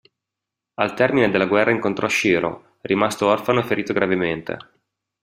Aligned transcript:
Al 0.79 0.95
termine 0.95 1.29
della 1.29 1.45
guerra 1.45 1.69
incontrò 1.69 2.07
Shirō, 2.07 2.59
rimasto 2.81 3.27
orfano 3.27 3.59
e 3.59 3.63
ferito 3.63 3.93
gravemente. 3.93 4.57